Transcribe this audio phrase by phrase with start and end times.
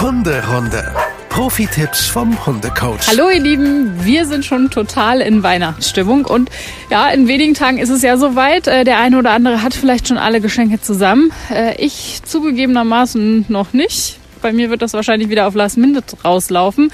[0.00, 0.94] Hunderunde.
[1.28, 3.08] Profi-Tipps vom Hundecoach.
[3.08, 6.50] Hallo ihr Lieben, wir sind schon total in Weihnachtsstimmung und
[6.90, 8.66] ja, in wenigen Tagen ist es ja soweit.
[8.68, 11.32] Äh, Der eine oder andere hat vielleicht schon alle Geschenke zusammen.
[11.50, 14.18] Äh, Ich zugegebenermaßen noch nicht.
[14.40, 16.92] Bei mir wird das wahrscheinlich wieder auf Last Minute rauslaufen.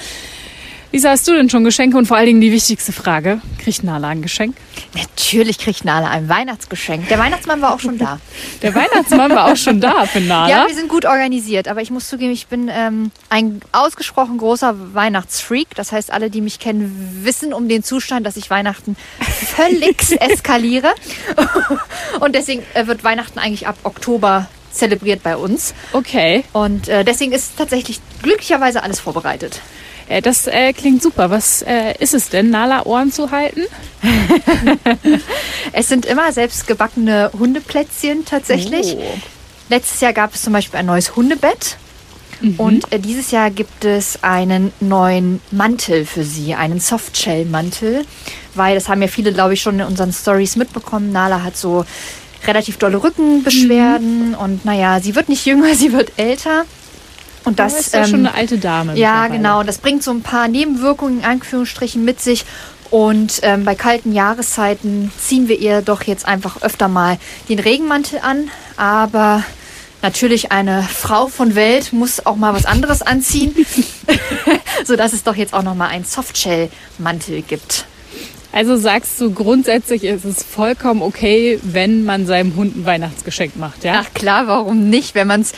[0.95, 1.99] Lisa, hast du denn schon Geschenke?
[1.99, 4.55] Und vor allen Dingen die wichtigste Frage, kriegt Nala ein Geschenk?
[4.97, 7.09] Natürlich kriegt Nala ein Weihnachtsgeschenk.
[7.09, 8.21] Der Weihnachtsmann war auch schon da.
[8.63, 10.49] Der Weihnachtsmann war auch schon da für Nala.
[10.49, 14.95] Ja, wir sind gut organisiert, aber ich muss zugeben, ich bin ähm, ein ausgesprochen großer
[14.95, 15.75] Weihnachtsfreak.
[15.75, 20.95] Das heißt, alle, die mich kennen, wissen um den Zustand, dass ich Weihnachten völlig eskaliere.
[22.21, 25.75] Und deswegen äh, wird Weihnachten eigentlich ab Oktober zelebriert bei uns.
[25.93, 29.61] Okay, Und äh, deswegen ist tatsächlich glücklicherweise alles vorbereitet.
[30.09, 31.31] Äh, das äh, klingt super.
[31.31, 33.63] Was äh, ist es denn, Nala Ohren zu halten?
[35.73, 38.97] Es sind immer selbstgebackene Hundeplätzchen tatsächlich.
[38.97, 39.03] Oh.
[39.69, 41.79] Letztes Jahr gab es zum Beispiel ein neues Hundebett.
[42.59, 48.05] Und äh, dieses Jahr gibt es einen neuen Mantel für sie, einen Softshell-Mantel,
[48.55, 51.11] weil das haben ja viele, glaube ich, schon in unseren Stories mitbekommen.
[51.11, 51.85] Nala hat so
[52.47, 56.65] relativ dolle Rückenbeschwerden und naja, sie wird nicht jünger, sie wird älter.
[57.45, 58.97] Und Das das, ist ja ähm, schon eine alte Dame.
[58.97, 59.63] ja, genau.
[59.63, 62.45] Das bringt so ein paar Nebenwirkungen in Anführungsstrichen mit sich.
[62.91, 68.21] Und ähm, bei kalten Jahreszeiten ziehen wir ihr doch jetzt einfach öfter mal den Regenmantel
[68.21, 68.51] an.
[68.77, 69.43] Aber
[70.01, 73.55] natürlich eine Frau von Welt muss auch mal was anderes anziehen,
[74.85, 77.87] sodass es doch jetzt auch noch mal einen Softshell-Mantel gibt.
[78.53, 83.83] Also sagst du grundsätzlich, ist es vollkommen okay, wenn man seinem Hund ein Weihnachtsgeschenk macht,
[83.83, 84.05] ja?
[84.05, 85.55] Ach klar, warum nicht, wenn man es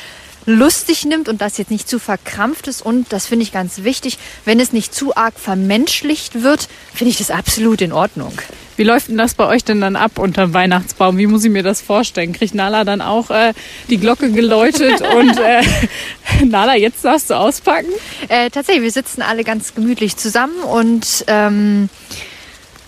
[0.46, 4.18] lustig nimmt und das jetzt nicht zu verkrampft ist und das finde ich ganz wichtig,
[4.44, 8.32] wenn es nicht zu arg vermenschlicht wird, finde ich das absolut in Ordnung.
[8.76, 11.16] Wie läuft denn das bei euch denn dann ab unterm Weihnachtsbaum?
[11.16, 12.32] Wie muss ich mir das vorstellen?
[12.32, 13.54] Kriegt Nala dann auch äh,
[13.88, 15.62] die Glocke geläutet und äh,
[16.44, 17.88] Nala, jetzt darfst du auspacken?
[18.28, 21.88] Äh, tatsächlich, wir sitzen alle ganz gemütlich zusammen und ähm,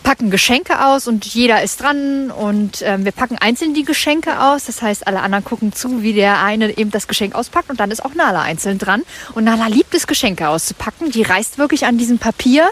[0.09, 4.65] packen Geschenke aus und jeder ist dran und ähm, wir packen einzeln die Geschenke aus.
[4.65, 7.91] Das heißt, alle anderen gucken zu, wie der eine eben das Geschenk auspackt und dann
[7.91, 9.03] ist auch Nala einzeln dran.
[9.35, 11.11] Und Nala liebt es, Geschenke auszupacken.
[11.11, 12.71] Die reißt wirklich an diesem Papier.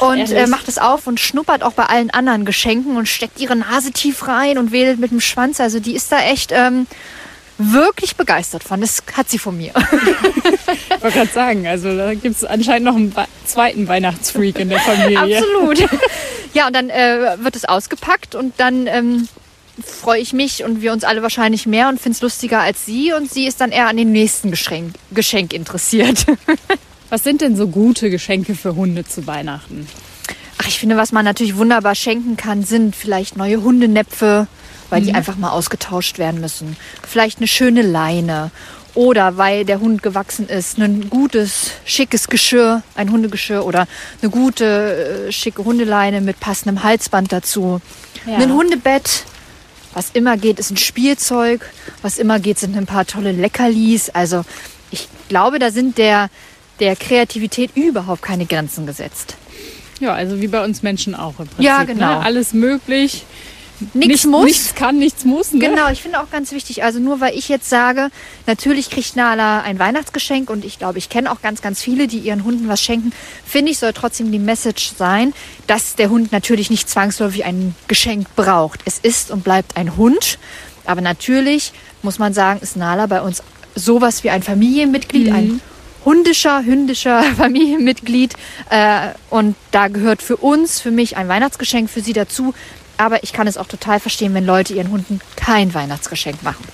[0.00, 0.32] und ehrlich?
[0.32, 3.92] äh, macht es auf und schnuppert auch bei allen anderen Geschenken und steckt ihre Nase
[3.92, 5.60] tief rein und wedelt mit dem Schwanz.
[5.60, 6.88] Also die ist da echt ähm,
[7.58, 8.80] wirklich begeistert von.
[8.80, 9.72] Das hat sie von mir.
[9.74, 14.80] Ich wollte gerade sagen, also da gibt es anscheinend noch einen zweiten Weihnachtsfreak in der
[14.80, 15.38] Familie.
[15.38, 15.78] Absolut.
[16.54, 19.28] ja, und dann äh, wird es ausgepackt und dann ähm,
[19.84, 23.12] freue ich mich und wir uns alle wahrscheinlich mehr und finde es lustiger als sie.
[23.12, 26.26] Und sie ist dann eher an dem nächsten Geschenk, Geschenk interessiert.
[27.10, 29.86] Was sind denn so gute Geschenke für Hunde zu Weihnachten?
[30.58, 34.48] Ach, ich finde, was man natürlich wunderbar schenken kann, sind vielleicht neue Hundenäpfe,
[34.90, 36.76] weil die einfach mal ausgetauscht werden müssen.
[37.06, 38.50] Vielleicht eine schöne Leine.
[38.94, 43.86] Oder weil der Hund gewachsen ist, ein gutes, schickes Geschirr, ein Hundegeschirr oder
[44.22, 47.82] eine gute, äh, schicke Hundeleine mit passendem Halsband dazu.
[48.26, 48.38] Ja.
[48.38, 49.24] Ein Hundebett,
[49.92, 51.70] was immer geht, ist ein Spielzeug.
[52.00, 54.08] Was immer geht, sind ein paar tolle Leckerlis.
[54.08, 54.46] Also
[54.90, 56.30] ich glaube, da sind der,
[56.80, 59.36] der Kreativität überhaupt keine Grenzen gesetzt.
[60.00, 61.64] Ja, also wie bei uns Menschen auch im Prinzip.
[61.64, 62.18] Ja, genau.
[62.18, 62.24] Ne?
[62.24, 63.24] Alles möglich.
[63.92, 64.44] Nichts muss.
[64.44, 65.52] Nichts kann, nichts muss.
[65.52, 65.60] Ne?
[65.60, 68.10] Genau, ich finde auch ganz wichtig, also nur weil ich jetzt sage,
[68.46, 72.18] natürlich kriegt Nala ein Weihnachtsgeschenk und ich glaube, ich kenne auch ganz, ganz viele, die
[72.18, 73.12] ihren Hunden was schenken,
[73.44, 75.34] finde ich, soll trotzdem die Message sein,
[75.66, 78.80] dass der Hund natürlich nicht zwangsläufig ein Geschenk braucht.
[78.86, 80.38] Es ist und bleibt ein Hund,
[80.84, 81.72] aber natürlich
[82.02, 83.42] muss man sagen, ist Nala bei uns
[83.74, 85.60] sowas wie ein Familienmitglied, ein
[86.04, 88.34] hundischer, hündischer Familienmitglied
[88.70, 92.54] äh, und da gehört für uns, für mich ein Weihnachtsgeschenk für sie dazu.
[92.98, 96.64] Aber ich kann es auch total verstehen, wenn Leute ihren Hunden kein Weihnachtsgeschenk machen.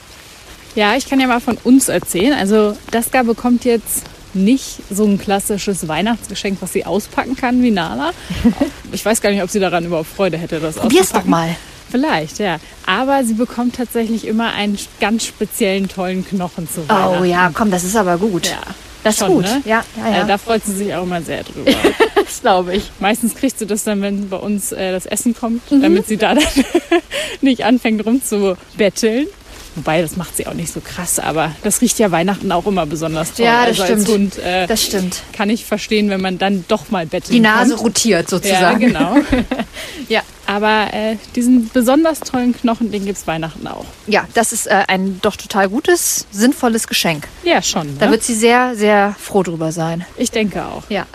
[0.75, 2.33] Ja, ich kann ja mal von uns erzählen.
[2.33, 8.13] Also Daska bekommt jetzt nicht so ein klassisches Weihnachtsgeschenk, was sie auspacken kann wie Nala.
[8.95, 11.31] Ich weiß gar nicht, ob sie daran überhaupt Freude hätte, das Probier's doch auszupacken.
[11.31, 11.57] mal.
[11.91, 12.59] Vielleicht, ja.
[12.87, 17.25] Aber sie bekommt tatsächlich immer einen ganz speziellen, tollen Knochen zu Oh Weihnachten.
[17.25, 18.47] ja, komm, das ist aber gut.
[18.49, 18.59] Ja,
[19.03, 19.45] das ist schon, gut.
[19.45, 19.63] ne?
[19.65, 20.23] Ja, ja, ja.
[20.25, 21.71] Äh, da freut sie sich auch immer sehr drüber.
[22.33, 22.91] das glaube ich.
[23.01, 25.83] Meistens kriegt sie das dann, wenn bei uns äh, das Essen kommt, Mhm.
[25.83, 26.45] damit sie da dann
[27.41, 29.27] nicht anfängt rumzubetteln.
[29.75, 32.85] Wobei, das macht sie auch nicht so krass, aber das riecht ja Weihnachten auch immer
[32.85, 33.47] besonders toll.
[33.47, 34.09] Ja, das also als stimmt.
[34.35, 35.23] Hund äh, Das stimmt.
[35.33, 37.87] kann ich verstehen, wenn man dann doch mal betteln Die Nase kommt.
[37.89, 38.81] rotiert Ja, sozusagen.
[38.81, 39.17] genau.
[40.09, 40.21] Ja.
[40.45, 43.87] Aber äh, diesen besonders tollen Knochen, den gibt's Weihnachten auch.
[44.07, 47.27] Ja, das ist äh, ein doch total gutes, sinnvolles Geschenk.
[47.43, 47.99] Ja, schon.
[47.99, 48.13] Da Ne?
[48.13, 50.05] wird sie sehr, sehr froh drüber sein.
[50.19, 50.83] Ich denke auch.
[50.91, 51.07] Ja.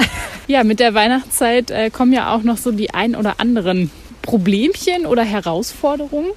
[0.47, 3.91] Ja, mit der Weihnachtszeit äh, kommen ja auch noch so die ein oder anderen
[4.21, 6.31] Problemchen oder Herausforderungen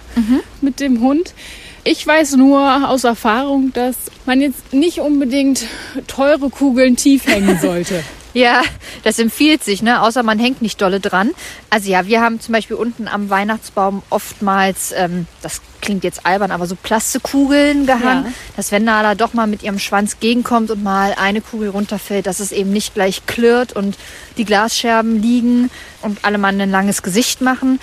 [0.61, 1.35] mit dem Hund.
[1.83, 3.97] Ich weiß nur aus Erfahrung, dass
[4.27, 5.65] man jetzt nicht unbedingt
[6.07, 8.05] teure Kugeln tief hängen sollte.
[8.33, 8.63] Ja,
[9.03, 10.03] das empfiehlt sich, ne?
[10.03, 11.31] Außer man hängt nicht dolle dran.
[11.69, 16.51] Also ja, wir haben zum Beispiel unten am Weihnachtsbaum oftmals, ähm, das klingt jetzt albern,
[16.51, 18.33] aber so Plastikkugeln gehangen, Ja.
[18.57, 22.39] dass wenn Nala doch mal mit ihrem Schwanz gegenkommt und mal eine Kugel runterfällt, dass
[22.41, 23.97] es eben nicht gleich klirrt und
[24.37, 25.71] die Glasscherben liegen
[26.03, 27.81] und alle mal ein langes Gesicht machen.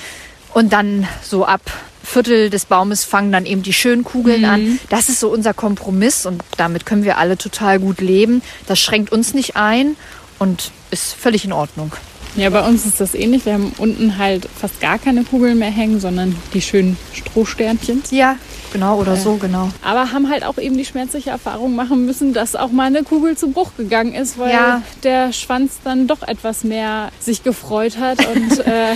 [0.54, 1.62] Und dann so ab
[2.04, 4.80] Viertel des Baumes fangen dann eben die schönen Kugeln an.
[4.90, 8.42] Das ist so unser Kompromiss und damit können wir alle total gut leben.
[8.66, 9.98] Das schränkt uns nicht ein
[10.40, 11.92] und ist völlig in Ordnung.
[12.36, 13.46] Ja, bei uns ist das ähnlich.
[13.48, 18.04] Wir haben unten halt fast gar keine Kugeln mehr hängen, sondern die schönen Strohsternchen.
[18.12, 18.36] Ja,
[18.72, 19.70] genau oder so, genau.
[19.84, 23.36] Aber haben halt auch eben die schmerzliche Erfahrung machen müssen, dass auch mal eine Kugel
[23.36, 24.84] zu Bruch gegangen ist, weil Ja.
[25.02, 28.96] der Schwanz dann doch etwas mehr sich gefreut hat und äh,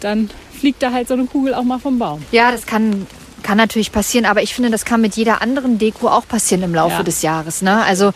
[0.00, 0.28] dann
[0.58, 2.22] fliegt da halt so eine Kugel auch mal vom Baum.
[2.32, 3.06] Ja, das kann,
[3.42, 6.74] kann natürlich passieren, aber ich finde, das kann mit jeder anderen Deko auch passieren im
[6.74, 7.02] Laufe Ja.
[7.02, 7.62] des Jahres.
[7.62, 7.82] Ne?
[7.82, 8.12] Also,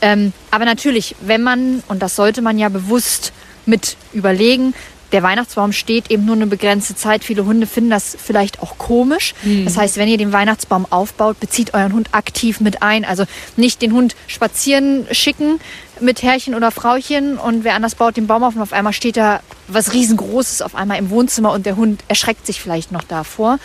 [0.00, 3.32] ähm, aber natürlich, wenn man, und das sollte man ja bewusst
[3.66, 4.74] mit überlegen,
[5.12, 7.24] der Weihnachtsbaum steht eben nur eine begrenzte Zeit.
[7.24, 9.32] Viele Hunde finden das vielleicht auch komisch.
[9.64, 13.06] Das heißt, wenn ihr den Weihnachtsbaum aufbaut, bezieht euren Hund aktiv mit ein.
[13.06, 13.24] Also
[13.56, 15.60] nicht den Hund spazieren schicken
[16.00, 19.16] mit Herrchen oder Frauchen und wer anders baut den Baum auf und auf einmal steht
[19.16, 23.58] da was riesengroßes auf einmal im Wohnzimmer und der Hund erschreckt sich vielleicht noch davor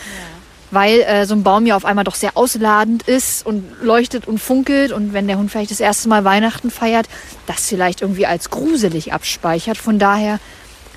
[0.74, 4.40] weil äh, so ein Baum ja auf einmal doch sehr ausladend ist und leuchtet und
[4.40, 7.08] funkelt und wenn der Hund vielleicht das erste Mal Weihnachten feiert,
[7.46, 9.78] das vielleicht irgendwie als gruselig abspeichert.
[9.78, 10.40] Von daher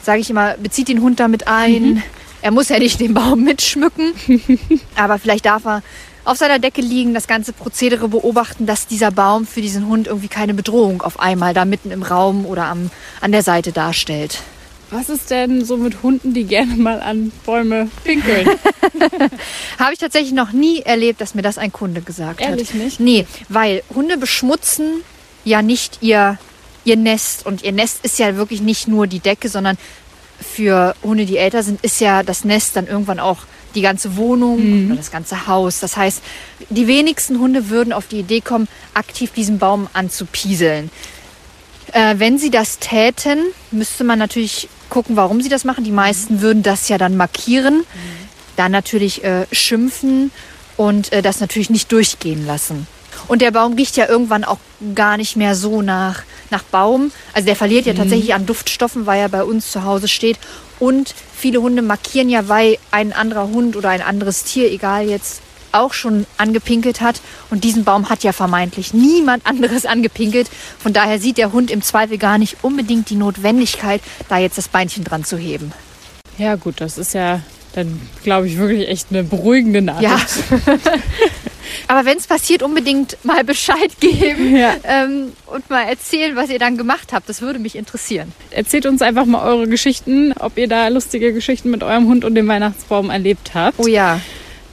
[0.02, 2.02] sage ich immer, bezieht den Hund damit ein.
[2.43, 4.12] Er muss ja nicht den Baum mitschmücken,
[4.96, 5.82] aber vielleicht darf er
[6.25, 10.28] auf seiner Decke liegen, das ganze Prozedere beobachten, dass dieser Baum für diesen Hund irgendwie
[10.28, 12.90] keine Bedrohung auf einmal da mitten im Raum oder am,
[13.20, 14.43] an der Seite darstellt.
[14.91, 18.49] Was ist denn so mit Hunden, die gerne mal an Bäume pinkeln?
[19.79, 22.77] Habe ich tatsächlich noch nie erlebt, dass mir das ein Kunde gesagt Ehrlich hat.
[22.77, 23.00] nicht?
[23.00, 25.03] Nee, weil Hunde beschmutzen
[25.44, 26.38] ja nicht ihr,
[26.85, 27.47] ihr Nest.
[27.47, 29.77] Und ihr Nest ist ja wirklich nicht nur die Decke, sondern
[30.41, 33.38] für Hunde, die älter sind, ist ja das Nest dann irgendwann auch
[33.75, 35.81] die ganze Wohnung oder das ganze Haus.
[35.81, 36.23] Das heißt,
[36.71, 40.91] die wenigsten Hunde würden auf die Idee kommen, aktiv diesen Baum anzupieseln.
[41.96, 43.38] Äh, wenn sie das täten,
[43.70, 45.82] müsste man natürlich gucken, warum sie das machen.
[45.82, 47.84] Die meisten würden das ja dann markieren,
[48.56, 50.31] dann natürlich äh, schimpfen
[50.76, 52.87] und äh, das natürlich nicht durchgehen lassen.
[53.28, 54.58] Und der Baum riecht ja irgendwann auch
[54.94, 57.12] gar nicht mehr so nach, nach Baum.
[57.32, 60.38] Also der verliert ja tatsächlich an Duftstoffen, weil er bei uns zu Hause steht.
[60.78, 65.40] Und viele Hunde markieren ja, weil ein anderer Hund oder ein anderes Tier, egal jetzt,
[65.76, 67.20] auch schon angepinkelt hat.
[67.50, 70.49] Und diesen Baum hat ja vermeintlich niemand anderes angepinkelt.
[70.78, 74.69] Von daher sieht der Hund im Zweifel gar nicht unbedingt die Notwendigkeit, da jetzt das
[74.69, 75.73] Beinchen dran zu heben.
[76.38, 77.40] ja gut, das ist ja
[77.75, 80.11] dann, glaube ich, wirklich echt eine beruhigende Nachricht.
[80.50, 80.58] Ja.
[81.88, 84.75] Aber wenn es passiert, unbedingt mal Bescheid geben Ja.
[84.84, 87.28] ähm, und mal erzählen, was ihr dann gemacht habt.
[87.28, 88.32] Das würde mich interessieren.
[88.50, 92.34] Erzählt uns einfach mal eure Geschichten, ob ihr da lustige Geschichten mit eurem Hund und
[92.34, 93.78] dem Weihnachtsbaum erlebt habt.
[93.78, 94.20] Oh ja.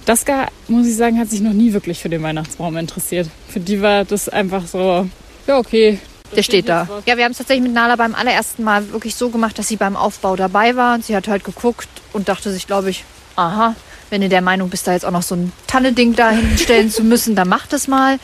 [0.06, 3.30] Daska, muss ich sagen, hat sich noch nie wirklich für den Weihnachtsbaum interessiert.
[3.48, 5.08] Für die war das einfach so,
[5.48, 6.00] ja okay.
[6.36, 6.88] Der steht da.
[7.06, 9.76] Ja, wir haben es tatsächlich mit Nala beim allerersten Mal wirklich so gemacht, dass sie
[9.76, 10.96] beim Aufbau dabei war.
[10.96, 13.04] Und sie hat halt geguckt und dachte sich, glaube ich,
[13.36, 13.76] aha,
[14.10, 17.04] wenn du der Meinung bist, da jetzt auch noch so ein Tanneding da hinstellen zu
[17.04, 18.20] müssen, dann mach das mal.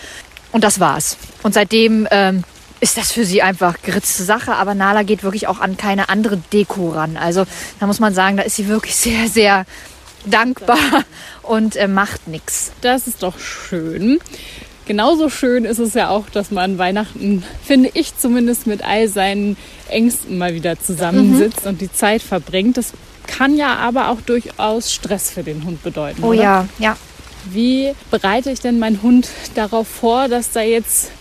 [0.51, 1.17] Und das war's.
[1.43, 2.43] Und seitdem ähm,
[2.79, 4.55] ist das für sie einfach geritzte Sache.
[4.55, 7.17] Aber Nala geht wirklich auch an keine andere Deko ran.
[7.17, 7.45] Also
[7.79, 9.65] da muss man sagen, da ist sie wirklich sehr, sehr
[10.25, 10.77] dankbar
[11.49, 12.71] und äh, macht nichts.
[12.81, 14.19] Das ist doch schön.
[14.85, 19.57] Genauso schön ist es ja auch, dass man Weihnachten, finde ich zumindest, mit all seinen
[19.87, 22.77] Ängsten mal wieder zusammensitzt und die Zeit verbringt.
[22.77, 22.93] Das
[23.25, 26.23] kann ja aber auch durchaus Stress für den Hund bedeuten.
[26.23, 26.41] Oh oder?
[26.41, 26.97] ja, ja.
[27.45, 31.11] Wie bereite ich denn meinen Hund darauf vor, dass da jetzt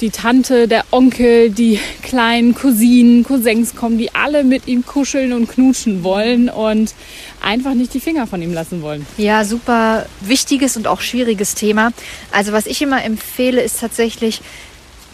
[0.00, 5.48] die Tante, der Onkel, die kleinen Cousinen, Cousins kommen, die alle mit ihm kuscheln und
[5.48, 6.94] knutschen wollen und
[7.40, 9.06] einfach nicht die Finger von ihm lassen wollen?
[9.16, 11.92] Ja, super wichtiges und auch schwieriges Thema.
[12.32, 14.40] Also was ich immer empfehle, ist tatsächlich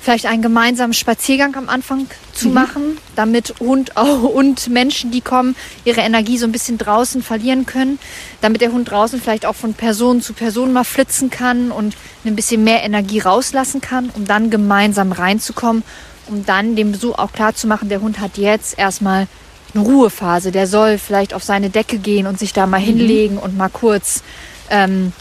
[0.00, 3.92] vielleicht einen gemeinsamen Spaziergang am Anfang zu machen, damit Hund
[4.34, 5.54] und Menschen, die kommen,
[5.84, 7.98] ihre Energie so ein bisschen draußen verlieren können,
[8.40, 12.36] damit der Hund draußen vielleicht auch von Person zu Person mal flitzen kann und ein
[12.36, 15.82] bisschen mehr Energie rauslassen kann, um dann gemeinsam reinzukommen,
[16.28, 19.26] um dann dem Besuch auch klar zu machen, der Hund hat jetzt erstmal
[19.74, 23.56] eine Ruhephase, der soll vielleicht auf seine Decke gehen und sich da mal hinlegen und
[23.56, 24.22] mal kurz
[24.70, 25.12] ähm,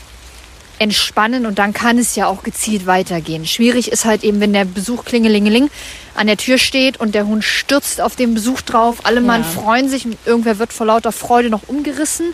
[0.79, 3.45] entspannen und dann kann es ja auch gezielt weitergehen.
[3.45, 5.69] Schwierig ist halt eben, wenn der Besuch klingelingeling
[6.15, 8.97] an der Tür steht und der Hund stürzt auf den Besuch drauf.
[9.03, 9.47] Alle Mann Ja.
[9.61, 12.33] freuen sich und irgendwer wird vor lauter Freude noch umgerissen.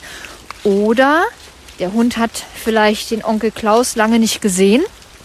[0.63, 1.23] Oder
[1.79, 2.31] Der Hund hat
[2.63, 4.81] vielleicht den Onkel Klaus lange nicht gesehen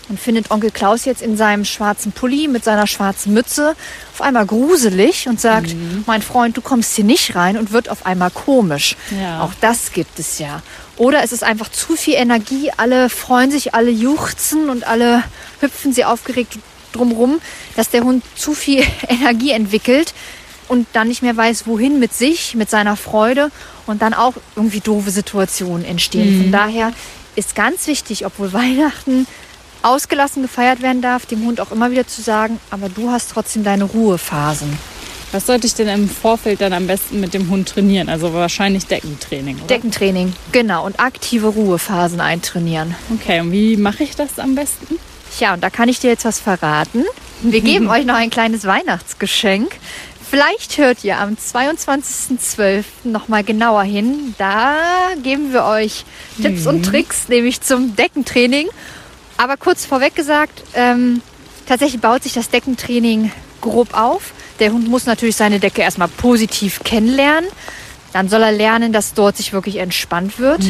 [0.09, 3.77] und findet Onkel Klaus jetzt in seinem schwarzen Pulli mit seiner schwarzen Mütze
[4.13, 8.05] auf einmal gruselig und sagt, mein Freund, du kommst hier nicht rein und wird auf
[8.05, 8.97] einmal komisch.
[9.17, 9.43] Ja.
[9.45, 10.61] Auch das gibt es ja.
[11.01, 15.25] Oder es ist einfach zu viel Energie, alle freuen sich, alle juchzen und alle
[15.61, 16.59] hüpfen sie aufgeregt
[16.93, 17.41] drumrum,
[17.75, 20.13] dass der Hund zu viel Energie entwickelt
[20.69, 23.51] und dann nicht mehr weiß, wohin mit sich, mit seiner Freude
[23.87, 26.43] und dann auch irgendwie doofe Situationen entstehen.
[26.43, 26.93] Von daher
[27.35, 29.27] ist ganz wichtig, obwohl Weihnachten
[29.81, 33.65] ausgelassen gefeiert werden darf, dem Hund auch immer wieder zu sagen, aber du hast trotzdem
[33.65, 34.79] deine Ruhephasen.
[35.33, 38.09] Was sollte ich denn im Vorfeld dann am besten mit dem Hund trainieren?
[38.09, 39.67] Also wahrscheinlich Deckentraining, oder?
[39.69, 42.97] Deckentraining, genau, und aktive Ruhephasen eintrainieren.
[43.15, 44.99] Okay, und wie mache ich das am besten?
[45.37, 47.05] Tja, und da kann ich dir jetzt was verraten.
[47.43, 49.71] Wir geben euch noch ein kleines Weihnachtsgeschenk.
[50.29, 52.85] Vielleicht hört ihr am 22.12.
[53.05, 54.35] noch mal genauer hin.
[54.39, 54.77] Da
[55.23, 56.05] geben wir euch
[56.41, 58.69] Tipps und Tricks, nämlich zum Deckentraining.
[59.37, 61.23] Aber kurz vorweg gesagt, ähm,
[61.67, 64.33] tatsächlich baut sich das Deckentraining grob auf.
[64.59, 67.49] Der Hund muss natürlich seine Decke erstmal positiv kennenlernen.
[68.13, 70.63] Dann soll er lernen, dass dort sich wirklich entspannt wird.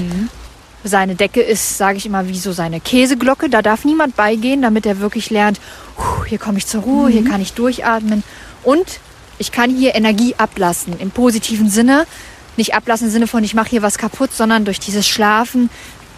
[0.84, 3.48] Seine Decke ist, sage ich immer, wie so seine Käseglocke.
[3.50, 5.60] Da darf niemand beigehen, damit er wirklich lernt,
[5.96, 8.22] "Puh, hier komme ich zur Ruhe, hier kann ich durchatmen.
[8.62, 9.00] Und
[9.38, 12.06] ich kann hier Energie ablassen, im positiven Sinne.
[12.56, 15.70] Nicht ablassen im Sinne von, ich mache hier was kaputt, sondern durch dieses Schlafen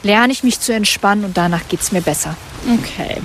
[0.02, 2.36] lerne ich mich zu entspannen und danach geht es mir besser.
[2.80, 3.20] Okay.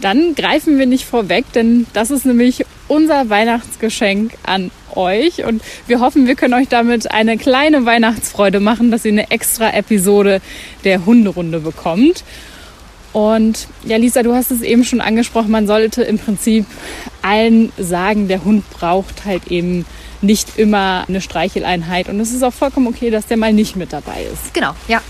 [0.00, 5.44] Dann greifen wir nicht vorweg, denn das ist nämlich unser Weihnachtsgeschenk an euch.
[5.44, 9.72] Und wir hoffen, wir können euch damit eine kleine Weihnachtsfreude machen, dass ihr eine extra
[9.72, 10.40] Episode
[10.84, 12.24] der Hunderunde bekommt.
[13.12, 16.64] Und ja, Lisa, du hast es eben schon angesprochen, man sollte im Prinzip
[17.22, 19.84] allen sagen, der Hund braucht halt eben
[20.22, 22.08] nicht immer eine Streicheleinheit.
[22.08, 24.54] Und es ist auch vollkommen okay, dass der mal nicht mit dabei ist.
[24.54, 25.00] Genau, ja.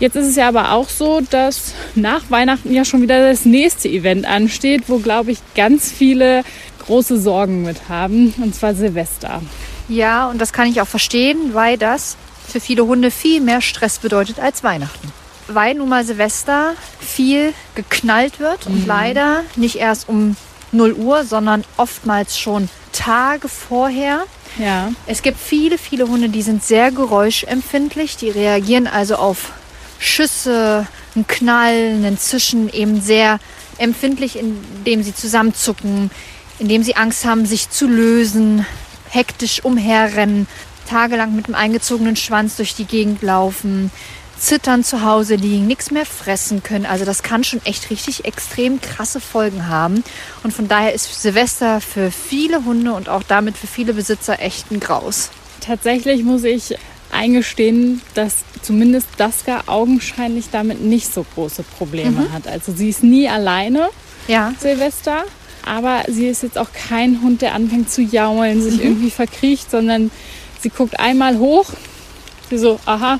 [0.00, 3.88] Jetzt ist es ja aber auch so, dass nach Weihnachten ja schon wieder das nächste
[3.88, 6.42] Event ansteht, wo, glaube ich, ganz viele
[6.86, 9.42] große Sorgen mit haben, und zwar Silvester.
[9.88, 12.16] Ja, und das kann ich auch verstehen, weil das
[12.48, 15.12] für viele Hunde viel mehr Stress bedeutet als Weihnachten.
[15.48, 20.36] Weil nun mal Silvester viel geknallt wird und leider nicht erst um
[20.72, 24.24] 0 Uhr, sondern oftmals schon Tage vorher.
[24.58, 24.92] Ja.
[25.06, 28.16] Es gibt viele, viele Hunde, die sind sehr geräuschempfindlich.
[28.16, 29.52] Die reagieren also auf
[30.00, 33.38] Schüsse, einen Knall, einen Zischen eben sehr
[33.78, 36.10] empfindlich, indem sie zusammenzucken,
[36.58, 38.66] indem sie Angst haben, sich zu lösen,
[39.10, 40.48] hektisch umherrennen,
[40.88, 43.90] tagelang mit einem eingezogenen Schwanz durch die Gegend laufen,
[44.38, 46.86] zittern zu Hause liegen, nichts mehr fressen können.
[46.86, 50.02] Also das kann schon echt richtig extrem krasse Folgen haben.
[50.42, 54.70] Und von daher ist Silvester für viele Hunde und auch damit für viele Besitzer echt
[54.70, 55.30] ein Graus.
[55.60, 56.74] Tatsächlich muss ich
[57.12, 62.46] eingestehen, dass zumindest Daska augenscheinlich damit nicht so große Probleme hat.
[62.46, 63.88] Also sie ist nie alleine,
[64.28, 65.24] Ja, Silvester,
[65.66, 70.10] aber sie ist jetzt auch kein Hund, der anfängt zu jaulen, sich irgendwie verkriecht, sondern
[70.60, 71.66] sie guckt einmal hoch,
[72.48, 73.18] sie so, aha,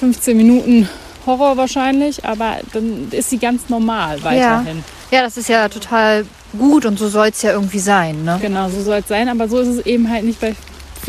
[0.00, 0.88] 15 Minuten
[1.26, 4.82] Horror wahrscheinlich, aber dann ist sie ganz normal weiterhin.
[5.10, 6.24] ja, das ist ja total
[6.58, 8.24] gut und so soll es ja irgendwie sein.
[8.24, 8.38] Ne?
[8.40, 10.54] Genau, so soll es sein, aber so ist es eben halt nicht bei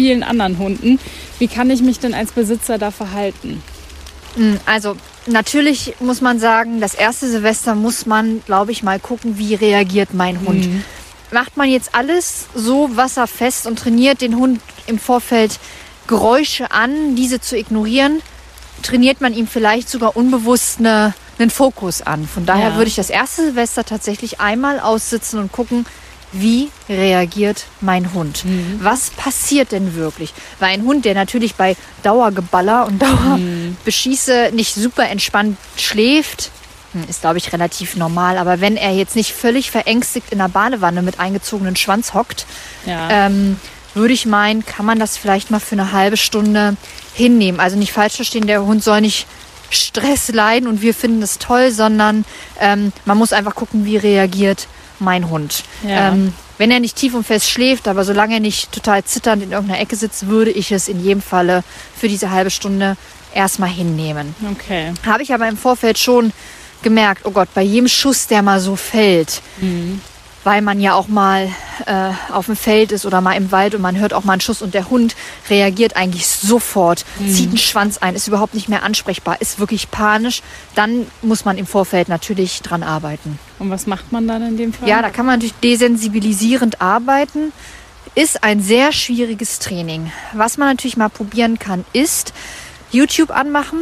[0.02, 1.00] vielen anderen Hunden.
[1.38, 3.62] Wie kann ich mich denn als Besitzer da verhalten?
[4.36, 4.96] Mm, Also
[5.28, 10.14] natürlich muss man sagen, das erste Silvester muss man, glaube ich, mal gucken, wie reagiert
[10.16, 10.68] mein Hund.
[11.32, 15.60] Macht man jetzt alles so wasserfest und trainiert den Hund im Vorfeld
[16.08, 18.22] Geräusche an, diese zu ignorieren,
[18.82, 22.28] trainiert man ihm vielleicht sogar unbewusst eine, einen Fokus an.
[22.28, 22.76] Von daher Ja.
[22.76, 25.86] würde ich das erste Silvester tatsächlich einmal aussitzen und gucken,
[26.34, 28.44] wie reagiert mein Hund?
[28.80, 30.34] Was passiert denn wirklich?
[30.60, 33.02] Weil ein Hund, der natürlich bei Dauergeballer und
[33.86, 36.52] Dauerbeschieße nicht super entspannt schläft,
[36.94, 38.38] hm, ist, glaube ich, relativ normal.
[38.38, 42.46] Aber wenn er jetzt nicht völlig verängstigt in der Badewanne mit eingezogenen Schwanz hockt,
[42.86, 43.10] Ja.
[43.10, 43.58] ähm,
[43.94, 46.78] würde ich meinen, kann man das vielleicht mal für eine halbe Stunde
[47.14, 47.60] hinnehmen.
[47.60, 49.28] Also nicht falsch verstehen, der Hund soll nicht
[49.70, 52.24] Stress leiden und wir finden es toll, sondern
[52.60, 54.68] ähm, man muss einfach gucken, wie reagiert
[55.02, 55.64] mein Hund.
[55.84, 56.10] Ja.
[56.10, 59.52] Ähm, wenn er nicht tief und fest schläft, aber solange er nicht total zitternd in
[59.52, 61.64] irgendeiner Ecke sitzt, würde ich es in jedem Falle
[61.96, 62.98] für diese halbe Stunde
[63.34, 64.36] erstmal hinnehmen.
[64.52, 64.94] Okay.
[65.06, 66.32] Habe ich aber im Vorfeld schon
[66.84, 69.42] gemerkt, oh Gott, bei jedem Schuss, der mal so fällt,
[70.44, 71.50] weil man ja auch mal
[71.86, 74.42] äh, auf dem Feld ist oder mal im Wald und man hört auch mal einen
[74.42, 75.16] Schuss und der Hund
[75.50, 80.42] reagiert eigentlich sofort, zieht einen Schwanz ein, ist überhaupt nicht mehr ansprechbar, ist wirklich panisch,
[80.76, 83.40] dann muss man im Vorfeld natürlich dran arbeiten.
[83.60, 84.88] Und was macht man dann in dem Fall?
[84.90, 87.54] Ja, da kann man natürlich desensibilisierend arbeiten.
[88.16, 90.12] Ist ein sehr schwieriges Training.
[90.34, 92.34] Was man natürlich mal probieren kann, ist
[92.92, 93.80] YouTube anmachen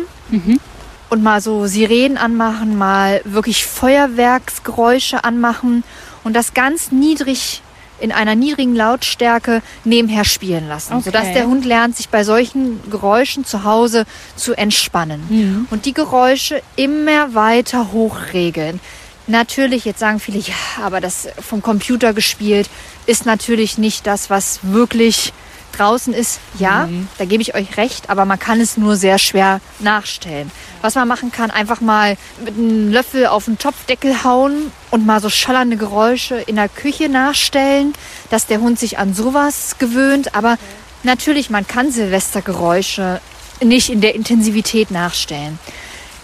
[1.09, 5.83] und mal so Sirenen anmachen, mal wirklich Feuerwerksgeräusche anmachen
[6.23, 7.61] und das ganz niedrig
[7.99, 11.03] in einer niedrigen Lautstärke nebenher spielen lassen, Okay.
[11.05, 14.05] sodass der Hund lernt, sich bei solchen Geräuschen zu Hause
[14.37, 15.67] zu entspannen.
[15.69, 18.79] Und die Geräusche immer weiter hochregeln.
[19.27, 22.69] Natürlich, jetzt sagen viele, ja, aber das vom Computer gespielt
[23.05, 25.33] ist natürlich nicht das, was wirklich
[25.71, 26.39] draußen ist.
[26.57, 30.51] Ja, da gebe ich euch recht, aber man kann es nur sehr schwer nachstellen.
[30.81, 35.21] Was man machen kann, einfach mal mit einem Löffel auf den Topfdeckel hauen und mal
[35.21, 37.93] so schallernde Geräusche in der Küche nachstellen,
[38.29, 40.35] dass der Hund sich an sowas gewöhnt.
[40.35, 40.57] Aber
[41.03, 43.21] natürlich, man kann Silvestergeräusche
[43.61, 45.59] nicht in der Intensivität nachstellen.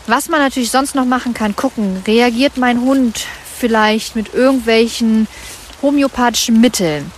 [0.08, 3.25] Was man natürlich sonst noch machen kann, gucken, reagiert mein Hund
[3.58, 5.28] vielleicht mit irgendwelchen
[5.82, 7.12] homöopathischen Mitteln.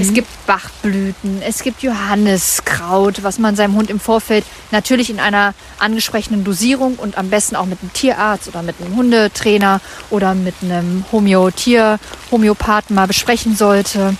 [0.00, 5.52] Es gibt Bachblüten, es gibt Johanniskraut, was man seinem Hund im Vorfeld natürlich in einer
[5.78, 10.54] angesprochenen Dosierung und am besten auch mit einem Tierarzt oder mit einem Hundetrainer oder mit
[10.62, 11.98] einem Homöotier,
[12.30, 14.16] Homöopathen mal besprechen sollte.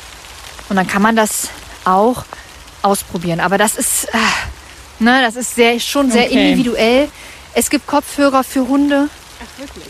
[0.68, 1.48] Und dann kann man das
[1.84, 2.24] auch
[2.82, 3.40] ausprobieren.
[3.40, 4.18] Aber das ist, äh,
[4.98, 6.50] ne, das ist sehr, schon sehr Okay.
[6.50, 7.08] individuell.
[7.54, 9.08] Es gibt Kopfhörer für Hunde.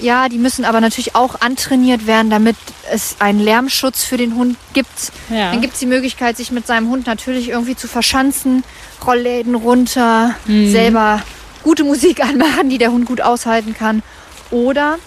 [0.01, 2.57] Ja, die müssen aber natürlich auch antrainiert werden, damit
[2.91, 5.13] es einen Lärmschutz für den Hund gibt.
[5.31, 5.51] Ja.
[5.53, 8.65] Dann gibt es die Möglichkeit, sich mit seinem Hund natürlich irgendwie zu verschanzen,
[9.07, 11.23] Rollläden runter, selber
[11.63, 14.03] gute Musik anmachen, die der Hund gut aushalten kann.
[14.51, 14.99] Oder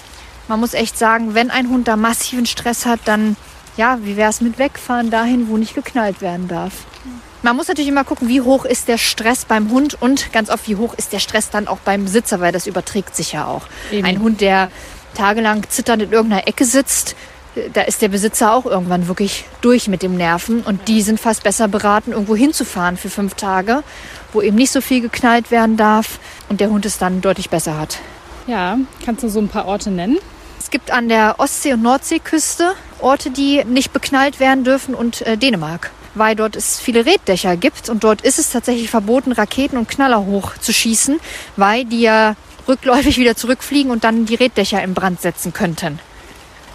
[0.48, 3.36] man muss echt sagen, wenn ein Hund da massiven Stress hat, dann
[3.78, 6.74] ja, wie wäre es mit wegfahren dahin, wo nicht geknallt werden darf.
[7.42, 10.68] Man muss natürlich immer gucken, wie hoch ist der Stress beim Hund und ganz oft,
[10.68, 13.64] wie hoch ist der Stress dann auch beim Besitzer, weil das überträgt sich ja auch.
[13.92, 14.06] Eben.
[14.06, 14.70] Ein Hund, der
[15.16, 17.16] tagelang zitternd in irgendeiner Ecke sitzt,
[17.74, 21.44] da ist der Besitzer auch irgendwann wirklich durch mit dem Nerven und die sind fast
[21.44, 23.84] besser beraten, irgendwo hinzufahren für fünf Tage,
[24.34, 26.20] wo eben nicht so viel geknallt werden darf
[26.50, 28.00] und der Hund es dann deutlich besser hat.
[28.48, 30.18] ja, kannst du so ein paar Orte nennen?
[30.60, 35.38] Es gibt an der Ostsee- und Nordseeküste Orte, die nicht beknallt werden dürfen und äh,
[35.38, 35.92] Dänemark.
[36.20, 40.26] Weil dort es viele Reddächer gibt und dort ist es tatsächlich verboten, Raketen und Knaller
[40.26, 41.18] hoch zu schießen,
[41.56, 42.36] weil die ja
[42.68, 46.00] rückläufig wieder zurückfliegen und dann die Reddächer in Brand setzen könnten.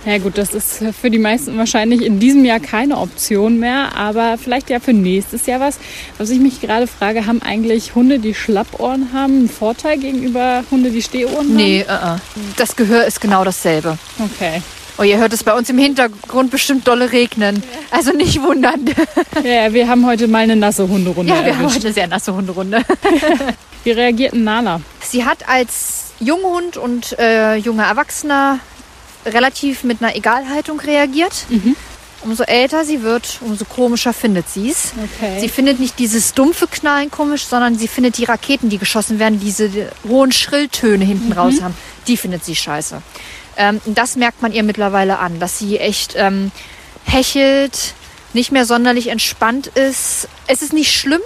[0.07, 4.37] Ja gut, das ist für die meisten wahrscheinlich in diesem Jahr keine Option mehr, aber
[4.37, 5.79] vielleicht ja für nächstes Jahr was.
[6.18, 10.90] Was ich mich gerade frage, haben eigentlich Hunde, die Schlappohren haben, einen Vorteil gegenüber Hunde,
[10.90, 12.16] die Stehohren Nee, äh, äh.
[12.57, 13.90] das Gehör ist genau dasselbe.
[14.18, 14.31] haben?
[14.38, 14.62] Okay.
[14.96, 17.62] Oh, ihr hört es bei uns im Hintergrund bestimmt dolle regnen.
[17.90, 18.87] Also nicht wundern.
[19.42, 21.76] Ja, wir haben heute mal eine nasse Hunderunde Ja, wir haben erwischt.
[21.78, 22.83] heute eine sehr nasse Hunderunde.
[23.85, 24.80] Wie reagiert ein Nala?
[25.02, 28.61] Sie hat als Junghund und äh, junger Erwachsener
[29.26, 31.33] relativ mit einer Egalhaltung reagiert.
[32.22, 34.92] Umso älter sie wird, umso komischer findet sie es.
[35.18, 35.40] Okay.
[35.40, 39.40] Sie findet nicht dieses dumpfe Knallen komisch, sondern sie findet die Raketen, die geschossen werden,
[39.40, 39.70] diese
[40.09, 41.74] hohen Schrilltöne hinten raus haben.
[42.07, 43.02] Die findet sie scheiße.
[43.57, 46.51] Ähm, und das merkt man ihr mittlerweile an, dass sie echt ähm,
[47.05, 47.95] hechelt,
[48.33, 50.29] nicht mehr sonderlich entspannt ist.
[50.47, 51.21] Es ist nicht schlimm.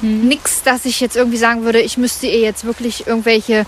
[0.00, 3.66] Nix, dass ich jetzt irgendwie sagen würde, ich müsste ihr jetzt wirklich irgendwelche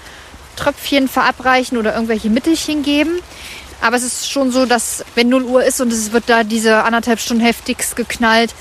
[0.57, 3.19] Tröpfchen verabreichen oder irgendwelche Mittelchen geben.
[3.81, 6.85] Aber es ist schon so, dass wenn 0 Uhr ist und es wird da diese
[6.85, 8.55] anderthalb Stunden heftigst geknallt,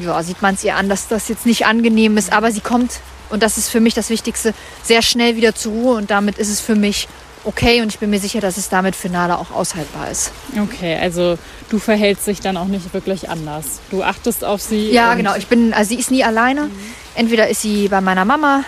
[0.00, 2.32] ja, sieht man es ihr an, dass das jetzt nicht angenehm ist.
[2.32, 5.96] Aber sie kommt, und das ist für mich das Wichtigste, sehr schnell wieder zur Ruhe.
[5.96, 7.08] Und damit ist es für mich
[7.44, 7.82] okay.
[7.82, 10.32] Und ich bin mir sicher, dass es damit für Nala auch aushaltbar ist.
[10.60, 11.38] Okay, also
[11.70, 13.80] du verhältst dich dann auch nicht wirklich anders.
[13.90, 14.90] Du achtest auf sie.
[14.90, 15.34] Ja, genau.
[15.36, 16.70] Ich bin, also sie ist nie alleine.
[17.14, 18.64] Entweder ist sie bei meiner Mama,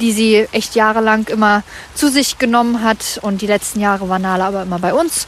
[0.00, 1.62] die sie echt jahrelang immer
[1.94, 3.18] zu sich genommen hat.
[3.22, 5.26] Und die letzten Jahre war Nala aber immer bei uns.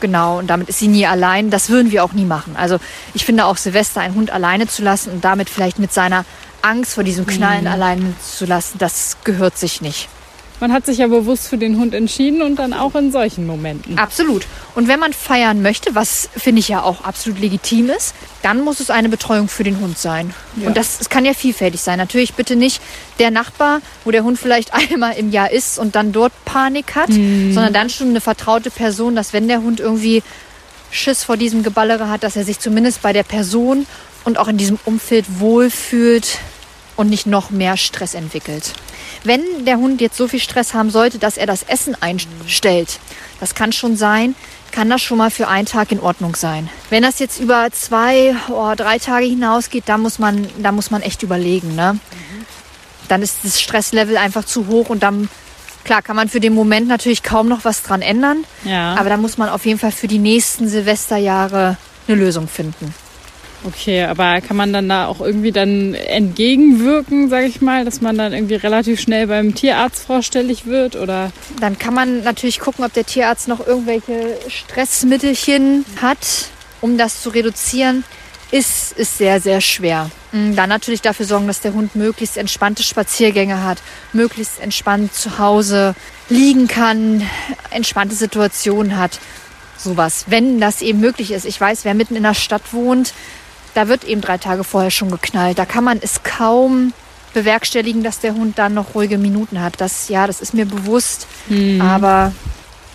[0.00, 1.50] Genau, und damit ist sie nie allein.
[1.50, 2.56] Das würden wir auch nie machen.
[2.56, 2.78] Also
[3.12, 6.24] ich finde auch Silvester einen Hund alleine zu lassen und damit vielleicht mit seiner
[6.62, 10.08] Angst vor diesem Knallen alleine zu lassen, das gehört sich nicht.
[10.60, 13.98] Man hat sich ja bewusst für den Hund entschieden und dann auch in solchen Momenten.
[13.98, 14.46] Absolut.
[14.74, 18.78] Und wenn man feiern möchte, was finde ich ja auch absolut legitim ist, dann muss
[18.78, 20.34] es eine Betreuung für den Hund sein.
[20.56, 20.68] Ja.
[20.68, 21.98] Und das, es kann ja vielfältig sein.
[21.98, 22.82] Natürlich bitte nicht
[23.18, 27.10] der Nachbar, wo der Hund vielleicht einmal im Jahr ist und dann dort Panik hat,
[27.10, 30.22] sondern dann schon eine vertraute Person, dass wenn der Hund irgendwie
[30.90, 33.86] Schiss vor diesem Geballere hat, dass er sich zumindest bei der Person
[34.24, 36.38] und auch in diesem Umfeld wohlfühlt
[36.96, 38.74] und nicht noch mehr Stress entwickelt.
[39.24, 42.98] Wenn der Hund jetzt so viel Stress haben sollte, dass er das Essen einstellt,
[43.38, 44.34] das kann schon sein,
[44.70, 46.70] kann das schon mal für einen Tag in Ordnung sein.
[46.90, 51.02] Wenn das jetzt über zwei oder drei Tage hinausgeht, da muss man, da muss man
[51.02, 51.74] echt überlegen.
[51.74, 51.98] Ne?
[53.08, 55.28] Dann ist das Stresslevel einfach zu hoch und dann,
[55.84, 58.44] klar, kann man für den Moment natürlich kaum noch was dran ändern.
[58.64, 58.94] Ja.
[58.94, 62.94] Aber da muss man auf jeden Fall für die nächsten Silvesterjahre eine Lösung finden.
[63.62, 68.16] Okay, aber kann man dann da auch irgendwie dann entgegenwirken, sage ich mal, dass man
[68.16, 71.30] dann irgendwie relativ schnell beim Tierarzt vorstellig wird oder?
[71.60, 76.46] Dann kann man natürlich gucken, ob der Tierarzt noch irgendwelche Stressmittelchen hat,
[76.80, 78.04] um das zu reduzieren.
[78.50, 80.10] Ist, ist sehr, sehr schwer.
[80.32, 83.78] Mm, dann natürlich dafür sorgen, dass der Hund möglichst entspannte Spaziergänge hat,
[84.12, 85.94] möglichst entspannt zu Hause
[86.28, 87.22] liegen kann,
[87.70, 89.20] entspannte Situationen hat.
[89.76, 91.44] Sowas, wenn das eben möglich ist.
[91.46, 93.14] Ich weiß, wer mitten in der Stadt wohnt,
[93.74, 95.58] da wird eben drei Tage vorher schon geknallt.
[95.58, 96.92] Da kann man es kaum
[97.32, 99.80] bewerkstelligen, dass der Hund dann noch ruhige Minuten hat.
[99.80, 101.26] Das, ja, das ist mir bewusst.
[101.48, 101.80] Mhm.
[101.80, 102.32] Aber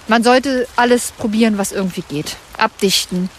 [0.08, 2.36] man sollte alles probieren, was irgendwie geht.
[2.58, 3.30] Abdichten.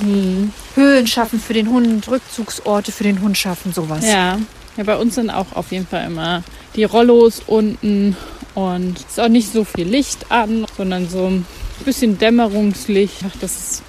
[0.00, 0.52] Mhm.
[0.74, 4.04] Höhlen schaffen für den Hund, Rückzugsorte für den Hund schaffen, sowas.
[4.04, 4.38] Ja.
[4.76, 6.42] ja, bei uns sind auch auf jeden Fall immer
[6.74, 8.16] die Rollos unten
[8.54, 11.46] und es ist auch nicht so viel Licht an, sondern so ein
[11.84, 13.18] bisschen Dämmerungslicht.
[13.26, 13.82] Ach, das ist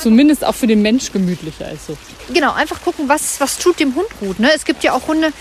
[0.00, 1.96] Zumindest auch für den Mensch gemütlicher ist so.
[2.32, 4.38] Genau, einfach gucken, was, was tut dem Hund gut.
[4.38, 4.50] Ne?
[4.54, 5.32] Es gibt ja auch Hunde,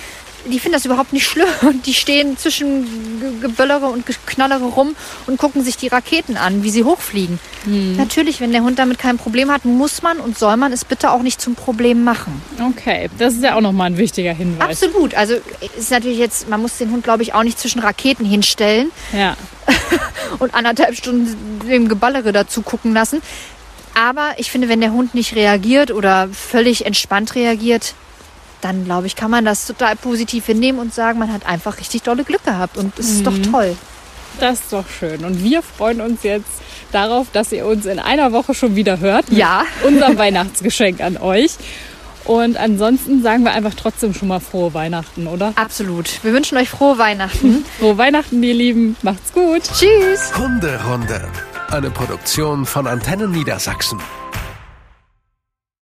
[0.45, 4.95] die finden das überhaupt nicht schlimm und die stehen zwischen Geböllere und Knallere rum
[5.27, 7.39] und gucken sich die Raketen an, wie sie hochfliegen.
[7.65, 7.95] Hm.
[7.95, 11.11] Natürlich, wenn der Hund damit kein Problem hat, muss man und soll man es bitte
[11.11, 12.41] auch nicht zum Problem machen.
[12.61, 14.83] Okay, das ist ja auch nochmal ein wichtiger Hinweis.
[14.83, 15.15] Absolut.
[15.15, 15.35] Also
[15.77, 18.91] ist natürlich jetzt, man muss den Hund, glaube ich, auch nicht zwischen Raketen hinstellen.
[19.13, 19.37] Ja.
[20.39, 23.21] und anderthalb Stunden dem Geballere dazu gucken lassen.
[23.95, 27.93] Aber ich finde, wenn der Hund nicht reagiert oder völlig entspannt reagiert,
[28.61, 32.03] dann glaube ich, kann man das total positiv hinnehmen und sagen, man hat einfach richtig
[32.03, 33.23] tolle Glück gehabt und es ist mhm.
[33.25, 33.75] doch toll.
[34.39, 35.23] Das ist doch schön.
[35.25, 36.49] Und wir freuen uns jetzt
[36.91, 39.25] darauf, dass ihr uns in einer Woche schon wieder hört.
[39.29, 39.65] Ja.
[39.83, 41.51] Unser Weihnachtsgeschenk an euch.
[42.25, 45.51] Und ansonsten sagen wir einfach trotzdem schon mal frohe Weihnachten, oder?
[45.55, 46.23] Absolut.
[46.23, 47.65] Wir wünschen euch frohe Weihnachten.
[47.79, 48.95] frohe Weihnachten, ihr Lieben.
[49.01, 49.63] Macht's gut.
[49.63, 50.35] Tschüss.
[50.37, 51.29] Hunderunde.
[51.69, 53.99] Eine Produktion von Antennen Niedersachsen.